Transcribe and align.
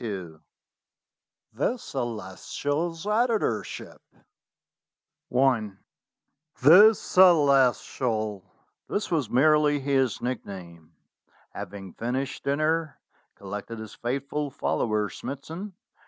XXII 0.01 0.39
THE 1.53 1.77
CELESTIAL'S 1.77 3.05
EDITORSHIP 3.05 4.01
THE 5.29 6.93
Celestial 6.95 8.43
(this 8.89 9.11
was 9.11 9.29
merely 9.29 9.79
his 9.79 10.19
nickname), 10.19 10.95
having 11.53 11.93
finished 11.93 12.43
dinner, 12.43 12.99
collected 13.35 13.77
his 13.77 13.93
faithful 13.93 14.49
follower 14.49 15.07
Smithson. 15.07 15.75